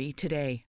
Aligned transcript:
1-888-RECOVERY 0.00 0.12
today. 0.16 0.69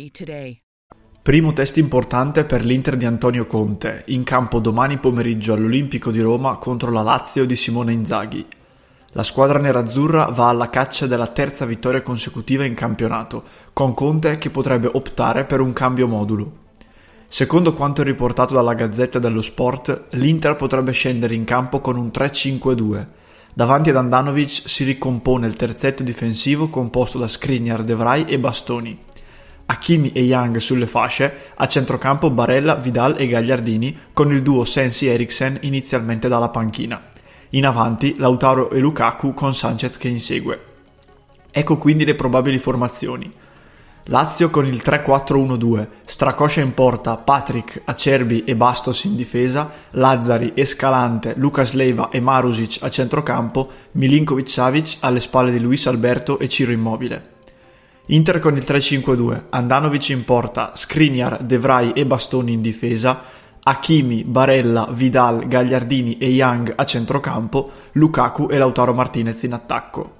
1-888-RECOVERY 0.00 0.10
today. 0.10 0.60
Primo 1.22 1.52
test 1.52 1.76
importante 1.76 2.44
per 2.44 2.64
l'Inter 2.64 2.96
di 2.96 3.04
Antonio 3.04 3.44
Conte, 3.44 4.04
in 4.06 4.24
campo 4.24 4.58
domani 4.58 4.98
pomeriggio 4.98 5.52
all'Olimpico 5.52 6.10
di 6.10 6.20
Roma 6.20 6.56
contro 6.56 6.90
la 6.90 7.02
Lazio 7.02 7.44
di 7.44 7.56
Simone 7.56 7.92
Inzaghi. 7.92 8.46
La 9.12 9.22
squadra 9.22 9.58
nerazzurra 9.58 10.26
va 10.26 10.48
alla 10.48 10.70
caccia 10.70 11.06
della 11.06 11.26
terza 11.26 11.66
vittoria 11.66 12.00
consecutiva 12.00 12.64
in 12.64 12.74
campionato, 12.74 13.42
con 13.72 13.92
Conte 13.92 14.38
che 14.38 14.50
potrebbe 14.50 14.88
optare 14.90 15.44
per 15.44 15.60
un 15.60 15.72
cambio 15.72 16.06
modulo. 16.06 16.68
Secondo 17.26 17.74
quanto 17.74 18.02
riportato 18.02 18.54
dalla 18.54 18.74
Gazzetta 18.74 19.18
dello 19.18 19.42
Sport, 19.42 20.06
l'Inter 20.12 20.56
potrebbe 20.56 20.92
scendere 20.92 21.34
in 21.34 21.44
campo 21.44 21.80
con 21.80 21.96
un 21.96 22.08
3-5-2. 22.08 23.06
Davanti 23.52 23.90
ad 23.90 23.96
Andanovic 23.96 24.62
si 24.64 24.84
ricompone 24.84 25.46
il 25.46 25.56
terzetto 25.56 26.02
difensivo 26.02 26.70
composto 26.70 27.18
da 27.18 27.28
Skriniar, 27.28 27.84
De 27.84 27.94
Vrij 27.94 28.24
e 28.30 28.38
Bastoni. 28.38 28.98
Hakimi 29.70 30.10
e 30.10 30.22
Young 30.22 30.56
sulle 30.56 30.88
fasce, 30.88 31.52
a 31.54 31.68
centrocampo 31.68 32.28
Barella, 32.28 32.74
Vidal 32.74 33.14
e 33.16 33.28
Gagliardini 33.28 33.96
con 34.12 34.32
il 34.32 34.42
duo 34.42 34.64
Sensi-Eriksen 34.64 35.58
inizialmente 35.60 36.26
dalla 36.26 36.48
panchina. 36.48 37.00
In 37.50 37.64
avanti 37.64 38.16
Lautaro 38.16 38.70
e 38.70 38.80
Lukaku 38.80 39.32
con 39.32 39.54
Sanchez 39.54 39.96
che 39.96 40.08
insegue. 40.08 40.64
Ecco 41.52 41.78
quindi 41.78 42.04
le 42.04 42.16
probabili 42.16 42.58
formazioni. 42.58 43.32
Lazio 44.04 44.50
con 44.50 44.66
il 44.66 44.82
3-4-1-2, 44.84 45.86
Stracoscia 46.04 46.60
in 46.62 46.74
porta, 46.74 47.16
Patrick, 47.16 47.82
Acerbi 47.84 48.42
e 48.42 48.56
Bastos 48.56 49.04
in 49.04 49.14
difesa, 49.14 49.70
Lazzari, 49.90 50.50
Escalante, 50.56 51.34
Lucas 51.36 51.74
Leiva 51.74 52.08
e 52.08 52.18
Marusic 52.18 52.82
a 52.82 52.90
centrocampo, 52.90 53.68
Milinkovic-Savic 53.92 54.96
alle 55.00 55.20
spalle 55.20 55.52
di 55.52 55.60
Luis 55.60 55.86
Alberto 55.86 56.40
e 56.40 56.48
Ciro 56.48 56.72
Immobile. 56.72 57.38
Inter 58.06 58.38
con 58.40 58.56
il 58.56 58.64
3-5-2, 58.66 59.42
Andanovic 59.50 60.08
in 60.08 60.24
porta, 60.24 60.72
Skriniar, 60.74 61.42
De 61.42 61.58
Vrij 61.58 61.92
e 61.94 62.06
Bastoni 62.06 62.52
in 62.52 62.60
difesa, 62.60 63.22
Hakimi, 63.62 64.24
Barella, 64.24 64.88
Vidal, 64.90 65.46
Gagliardini 65.46 66.18
e 66.18 66.28
Young 66.28 66.72
a 66.74 66.84
centrocampo, 66.84 67.70
Lukaku 67.92 68.48
e 68.50 68.58
Lautaro 68.58 68.94
Martinez 68.94 69.42
in 69.42 69.52
attacco. 69.52 70.19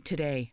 today. 0.00 0.52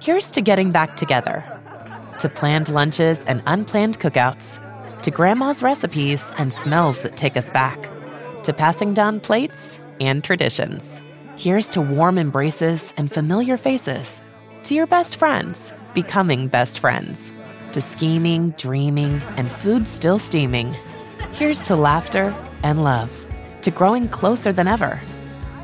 Here's 0.00 0.30
to 0.32 0.40
getting 0.40 0.70
back 0.70 0.96
together, 0.96 1.44
to 2.20 2.28
planned 2.28 2.68
lunches 2.68 3.24
and 3.24 3.42
unplanned 3.46 3.98
cookouts, 3.98 4.60
to 5.02 5.10
grandma's 5.10 5.62
recipes 5.62 6.30
and 6.38 6.52
smells 6.52 7.02
that 7.02 7.16
take 7.16 7.36
us 7.36 7.50
back, 7.50 7.78
to 8.44 8.52
passing 8.52 8.94
down 8.94 9.18
plates 9.18 9.80
and 10.00 10.22
traditions. 10.22 11.00
Here's 11.36 11.68
to 11.70 11.80
warm 11.80 12.16
embraces 12.16 12.94
and 12.96 13.10
familiar 13.10 13.56
faces, 13.56 14.20
to 14.62 14.74
your 14.74 14.86
best 14.86 15.16
friends 15.16 15.74
becoming 15.94 16.46
best 16.46 16.78
friends, 16.78 17.32
to 17.72 17.80
scheming, 17.80 18.50
dreaming, 18.50 19.20
and 19.36 19.50
food 19.50 19.88
still 19.88 20.18
steaming. 20.18 20.72
Here's 21.32 21.66
to 21.66 21.74
laughter 21.74 22.32
and 22.62 22.84
love, 22.84 23.26
to 23.62 23.72
growing 23.72 24.06
closer 24.08 24.52
than 24.52 24.68
ever. 24.68 25.00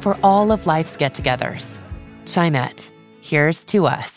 For 0.01 0.19
all 0.25 0.51
of 0.51 0.67
life's 0.67 0.97
get 0.97 1.15
togethers, 1.15 1.79
Chinette, 2.25 2.91
here's 3.21 3.65
to 3.67 3.87
us. 3.87 4.15